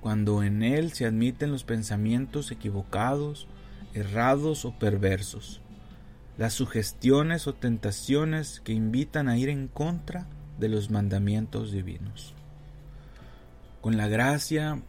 cuando 0.00 0.42
en 0.42 0.62
él 0.62 0.92
se 0.92 1.06
admiten 1.06 1.50
los 1.50 1.64
pensamientos 1.64 2.50
equivocados, 2.50 3.46
errados 3.94 4.64
o 4.64 4.78
perversos, 4.78 5.62
las 6.36 6.52
sugestiones 6.52 7.46
o 7.46 7.54
tentaciones 7.54 8.60
que 8.60 8.72
invitan 8.72 9.28
a 9.28 9.38
ir 9.38 9.48
en 9.48 9.68
contra 9.68 10.26
de 10.58 10.68
los 10.68 10.90
mandamientos 10.90 11.72
divinos. 11.72 12.34
Con 13.80 13.96
la 13.96 14.08
gracia 14.08 14.82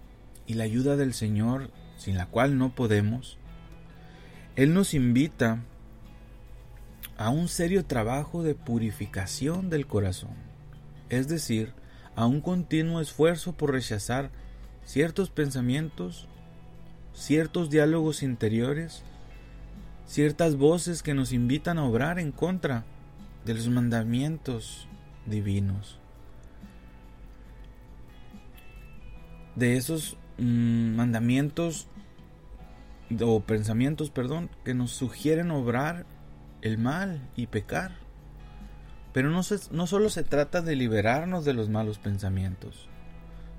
y 0.47 0.55
la 0.55 0.63
ayuda 0.63 0.95
del 0.95 1.13
Señor, 1.13 1.69
sin 1.97 2.17
la 2.17 2.25
cual 2.25 2.57
no 2.57 2.73
podemos, 2.73 3.37
Él 4.55 4.73
nos 4.73 4.93
invita 4.93 5.59
a 7.17 7.29
un 7.29 7.47
serio 7.49 7.85
trabajo 7.85 8.41
de 8.41 8.55
purificación 8.55 9.69
del 9.69 9.85
corazón, 9.85 10.35
es 11.09 11.27
decir, 11.27 11.73
a 12.15 12.25
un 12.25 12.39
continuo 12.39 13.01
esfuerzo 13.01 13.51
por 13.53 13.71
rechazar 13.71 14.31
ciertos 14.85 15.29
pensamientos, 15.29 16.27
ciertos 17.13 17.69
diálogos 17.69 18.23
interiores, 18.23 19.03
ciertas 20.07 20.55
voces 20.55 21.03
que 21.03 21.13
nos 21.13 21.33
invitan 21.33 21.77
a 21.77 21.83
obrar 21.83 22.17
en 22.17 22.31
contra 22.31 22.85
de 23.43 23.55
los 23.55 23.67
mandamientos 23.67 24.87
divinos. 25.25 25.99
De 29.55 29.75
esos 29.75 30.17
mm, 30.37 30.95
mandamientos 30.95 31.87
o 33.21 33.39
pensamientos, 33.41 34.09
perdón, 34.09 34.49
que 34.63 34.73
nos 34.73 34.91
sugieren 34.91 35.51
obrar 35.51 36.05
el 36.61 36.77
mal 36.77 37.29
y 37.35 37.47
pecar. 37.47 37.91
Pero 39.13 39.29
no, 39.29 39.43
se, 39.43 39.59
no 39.71 39.87
solo 39.87 40.09
se 40.09 40.23
trata 40.23 40.61
de 40.61 40.75
liberarnos 40.75 41.45
de 41.45 41.53
los 41.53 41.69
malos 41.69 41.99
pensamientos, 41.99 42.89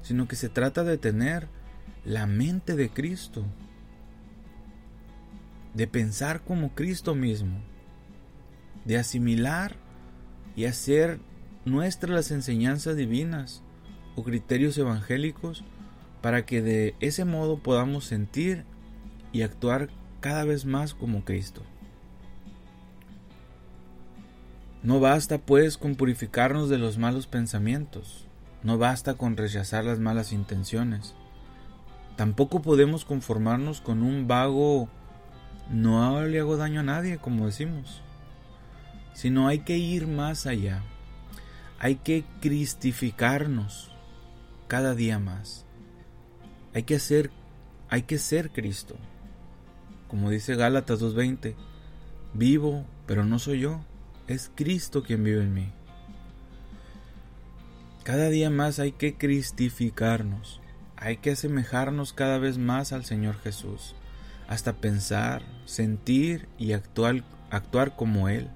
sino 0.02 0.28
que 0.28 0.36
se 0.36 0.48
trata 0.48 0.84
de 0.84 0.98
tener 0.98 1.48
la 2.04 2.26
mente 2.26 2.76
de 2.76 2.90
Cristo, 2.90 3.44
de 5.74 5.86
pensar 5.86 6.42
como 6.42 6.74
Cristo 6.74 7.14
mismo, 7.14 7.60
de 8.84 8.98
asimilar 8.98 9.76
y 10.54 10.64
hacer 10.64 11.20
nuestras 11.64 12.14
las 12.14 12.30
enseñanzas 12.30 12.96
divinas 12.96 13.62
o 14.14 14.22
criterios 14.24 14.78
evangélicos 14.78 15.64
para 16.22 16.46
que 16.46 16.62
de 16.62 16.94
ese 17.00 17.24
modo 17.24 17.58
podamos 17.58 18.04
sentir 18.04 18.64
y 19.32 19.42
actuar 19.42 19.88
cada 20.20 20.44
vez 20.44 20.64
más 20.64 20.94
como 20.94 21.24
Cristo. 21.24 21.62
No 24.82 25.00
basta 25.00 25.38
pues 25.38 25.76
con 25.76 25.96
purificarnos 25.96 26.68
de 26.68 26.78
los 26.78 26.98
malos 26.98 27.26
pensamientos, 27.26 28.26
no 28.62 28.78
basta 28.78 29.14
con 29.14 29.36
rechazar 29.36 29.84
las 29.84 29.98
malas 29.98 30.32
intenciones. 30.32 31.14
Tampoco 32.16 32.62
podemos 32.62 33.04
conformarnos 33.04 33.80
con 33.80 34.02
un 34.02 34.26
vago 34.26 34.88
no 35.70 36.24
le 36.24 36.38
hago 36.38 36.56
daño 36.56 36.80
a 36.80 36.84
nadie, 36.84 37.18
como 37.18 37.46
decimos. 37.46 38.00
Sino 39.14 39.48
hay 39.48 39.60
que 39.60 39.76
ir 39.76 40.06
más 40.06 40.46
allá. 40.46 40.82
Hay 41.78 41.96
que 41.96 42.24
cristificarnos 42.40 43.90
cada 44.68 44.94
día 44.94 45.18
más. 45.18 45.64
Hay 46.74 46.84
que 46.84 46.98
ser 46.98 47.30
hay 47.88 48.02
que 48.02 48.18
ser 48.18 48.50
Cristo. 48.50 48.96
Como 50.08 50.30
dice 50.30 50.54
Gálatas 50.54 51.00
2:20, 51.00 51.54
vivo, 52.34 52.84
pero 53.06 53.24
no 53.24 53.38
soy 53.38 53.60
yo, 53.60 53.80
es 54.28 54.50
Cristo 54.54 55.02
quien 55.02 55.24
vive 55.24 55.42
en 55.42 55.54
mí. 55.54 55.72
Cada 58.04 58.28
día 58.28 58.50
más 58.50 58.78
hay 58.78 58.92
que 58.92 59.14
cristificarnos, 59.16 60.60
hay 60.96 61.16
que 61.16 61.32
asemejarnos 61.32 62.12
cada 62.12 62.38
vez 62.38 62.56
más 62.56 62.92
al 62.92 63.04
Señor 63.04 63.36
Jesús, 63.38 63.96
hasta 64.48 64.74
pensar, 64.74 65.42
sentir 65.64 66.48
y 66.56 66.72
actuar, 66.72 67.24
actuar 67.50 67.96
como 67.96 68.28
Él. 68.28 68.48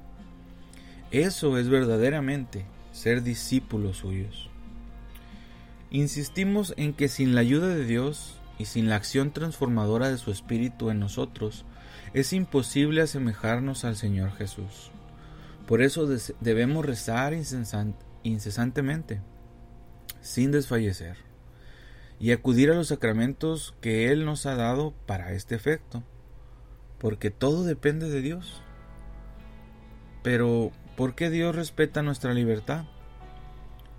Eso 1.11 1.59
es 1.59 1.69
verdaderamente 1.69 2.65
ser 2.93 3.25
discípulos 3.25 3.99
suyos. 3.99 4.49
Insistimos 5.91 6.73
en 6.77 6.93
que 6.93 7.09
sin 7.09 7.35
la 7.35 7.41
ayuda 7.41 7.67
de 7.67 7.85
Dios 7.85 8.40
y 8.61 8.67
sin 8.67 8.91
la 8.91 8.97
acción 8.97 9.33
transformadora 9.33 10.11
de 10.11 10.19
su 10.19 10.31
Espíritu 10.31 10.91
en 10.91 11.01
nosotros, 11.01 11.65
es 12.13 12.35
imposible 12.35 13.01
asemejarnos 13.01 13.87
al 13.87 13.97
Señor 13.97 14.33
Jesús. 14.33 14.91
Por 15.67 15.81
eso 15.81 16.07
debemos 16.41 16.85
rezar 16.85 17.33
incesantemente, 18.23 19.23
sin 20.21 20.51
desfallecer, 20.51 21.17
y 22.19 22.33
acudir 22.33 22.71
a 22.71 22.75
los 22.75 22.89
sacramentos 22.89 23.75
que 23.81 24.13
Él 24.13 24.27
nos 24.27 24.45
ha 24.45 24.57
dado 24.57 24.93
para 25.07 25.33
este 25.33 25.55
efecto, 25.55 26.03
porque 26.99 27.31
todo 27.31 27.65
depende 27.65 28.11
de 28.11 28.21
Dios. 28.21 28.63
Pero, 30.23 30.71
¿por 30.99 31.15
qué 31.15 31.31
Dios 31.31 31.57
respeta 31.57 32.03
nuestra 32.03 32.35
libertad? 32.35 32.85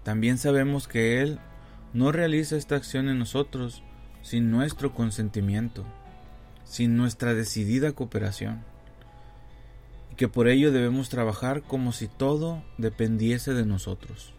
También 0.04 0.38
sabemos 0.38 0.88
que 0.88 1.19
Él 1.19 1.39
no 1.93 2.12
realiza 2.12 2.58
esta 2.58 2.76
acción 2.76 3.10
en 3.10 3.17
nosotros 3.17 3.82
sin 4.21 4.51
nuestro 4.51 4.93
consentimiento, 4.93 5.86
sin 6.63 6.95
nuestra 6.95 7.34
decidida 7.34 7.91
cooperación, 7.91 8.63
y 10.12 10.15
que 10.15 10.27
por 10.27 10.47
ello 10.47 10.71
debemos 10.71 11.10
trabajar 11.10 11.63
como 11.63 11.91
si 11.91 12.07
todo 12.07 12.63
dependiese 12.77 13.53
de 13.53 13.65
nosotros. 13.65 14.34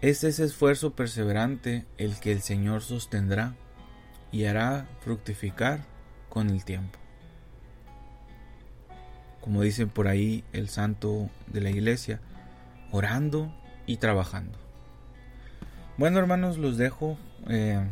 Es 0.00 0.22
ese 0.22 0.44
esfuerzo 0.44 0.92
perseverante 0.92 1.84
el 1.96 2.20
que 2.20 2.30
el 2.30 2.40
Señor 2.40 2.82
sostendrá 2.82 3.56
y 4.30 4.44
hará 4.44 4.88
fructificar 5.00 5.84
con 6.28 6.50
el 6.50 6.64
tiempo. 6.64 6.98
Como 9.40 9.62
dicen 9.62 9.88
por 9.88 10.08
ahí 10.08 10.44
el 10.52 10.68
santo 10.68 11.30
de 11.46 11.60
la 11.62 11.70
iglesia, 11.70 12.20
orando 12.92 13.52
y 13.86 13.96
trabajando. 13.96 14.67
Bueno 15.98 16.20
hermanos, 16.20 16.58
los 16.58 16.76
dejo. 16.76 17.18
Eh, 17.48 17.84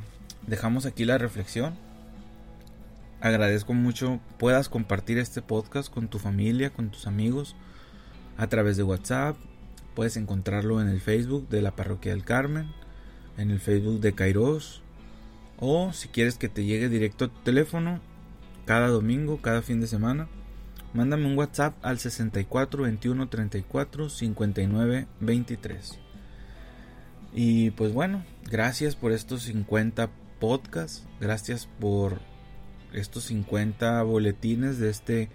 dejamos 0.47 0.87
aquí 0.87 1.05
la 1.05 1.19
reflexión. 1.19 1.75
Agradezco 3.21 3.75
mucho 3.75 4.21
puedas 4.39 4.69
compartir 4.69 5.19
este 5.19 5.43
podcast 5.43 5.93
con 5.93 6.07
tu 6.07 6.21
familia, 6.21 6.71
con 6.71 6.91
tus 6.91 7.09
amigos, 7.09 7.57
a 8.37 8.47
través 8.47 8.77
de 8.77 8.85
WhatsApp. 8.85 9.37
Puedes 9.97 10.17
encontrarlo 10.17 10.81
en 10.81 10.87
el 10.87 11.01
Facebook 11.01 11.49
de 11.49 11.63
la 11.63 11.75
Parroquia 11.75 12.13
del 12.13 12.23
Carmen, 12.23 12.69
en 13.39 13.51
el 13.51 13.59
Facebook 13.59 14.01
de 14.01 14.13
Kairos, 14.13 14.83
o 15.59 15.93
si 15.93 16.07
quieres 16.07 16.39
que 16.39 16.49
te 16.49 16.65
llegue 16.65 16.89
directo 16.89 17.25
a 17.25 17.29
tu 17.29 17.41
teléfono, 17.41 17.99
cada 18.67 18.87
domingo, 18.87 19.43
cada 19.43 19.63
fin 19.63 19.81
de 19.81 19.89
semana, 19.89 20.29
mándame 20.95 21.27
un 21.27 21.37
WhatsApp 21.37 21.75
al 21.83 21.99
64 21.99 22.85
21 22.85 23.29
34 23.29 24.11
59 24.11 25.09
23. 25.19 26.06
Y 27.39 27.71
pues 27.73 27.93
bueno, 27.93 28.25
gracias 28.51 28.97
por 28.97 29.13
estos 29.13 29.43
50 29.43 30.09
podcasts, 30.41 31.05
gracias 31.21 31.69
por 31.79 32.19
estos 32.95 33.25
50 33.25 34.03
boletines 34.05 34.79
de 34.79 34.89
este, 34.89 35.29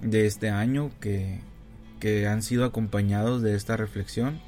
de 0.00 0.24
este 0.24 0.48
año 0.48 0.90
que, 1.00 1.40
que 2.00 2.26
han 2.26 2.40
sido 2.40 2.64
acompañados 2.64 3.42
de 3.42 3.54
esta 3.54 3.76
reflexión. 3.76 4.40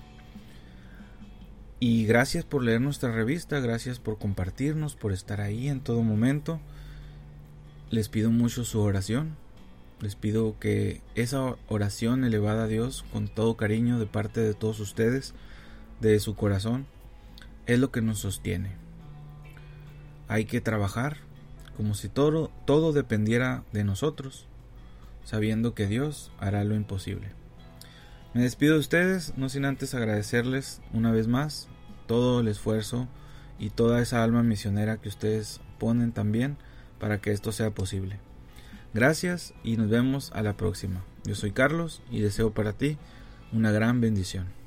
Y 1.80 2.06
gracias 2.06 2.46
por 2.46 2.64
leer 2.64 2.80
nuestra 2.80 3.12
revista, 3.12 3.60
gracias 3.60 3.98
por 3.98 4.18
compartirnos, 4.18 4.96
por 4.96 5.12
estar 5.12 5.42
ahí 5.42 5.68
en 5.68 5.80
todo 5.80 6.02
momento. 6.02 6.60
Les 7.90 8.08
pido 8.08 8.30
mucho 8.30 8.64
su 8.64 8.80
oración. 8.80 9.36
Les 10.00 10.14
pido 10.14 10.58
que 10.58 11.02
esa 11.14 11.56
oración 11.68 12.24
elevada 12.24 12.64
a 12.64 12.68
Dios 12.68 13.04
con 13.12 13.28
todo 13.28 13.58
cariño 13.58 13.98
de 13.98 14.06
parte 14.06 14.40
de 14.40 14.54
todos 14.54 14.80
ustedes 14.80 15.34
de 16.00 16.18
su 16.20 16.34
corazón 16.34 16.86
es 17.66 17.78
lo 17.78 17.90
que 17.90 18.02
nos 18.02 18.20
sostiene. 18.20 18.72
Hay 20.28 20.44
que 20.44 20.60
trabajar 20.60 21.18
como 21.76 21.94
si 21.94 22.08
todo, 22.08 22.50
todo 22.66 22.92
dependiera 22.92 23.64
de 23.72 23.84
nosotros, 23.84 24.46
sabiendo 25.24 25.74
que 25.74 25.86
Dios 25.86 26.30
hará 26.38 26.62
lo 26.64 26.74
imposible. 26.74 27.28
Me 28.34 28.42
despido 28.42 28.74
de 28.74 28.80
ustedes, 28.80 29.32
no 29.36 29.48
sin 29.48 29.64
antes 29.64 29.94
agradecerles 29.94 30.82
una 30.92 31.10
vez 31.10 31.26
más 31.26 31.68
todo 32.06 32.40
el 32.40 32.48
esfuerzo 32.48 33.08
y 33.58 33.70
toda 33.70 34.02
esa 34.02 34.22
alma 34.22 34.42
misionera 34.42 34.98
que 34.98 35.08
ustedes 35.08 35.60
ponen 35.78 36.12
también 36.12 36.58
para 36.98 37.20
que 37.20 37.32
esto 37.32 37.50
sea 37.50 37.70
posible. 37.70 38.18
Gracias 38.92 39.54
y 39.64 39.76
nos 39.76 39.88
vemos 39.88 40.32
a 40.34 40.42
la 40.42 40.56
próxima. 40.56 41.02
Yo 41.24 41.34
soy 41.34 41.52
Carlos 41.52 42.02
y 42.10 42.20
deseo 42.20 42.52
para 42.52 42.72
ti 42.72 42.98
una 43.52 43.72
gran 43.72 44.00
bendición. 44.00 44.59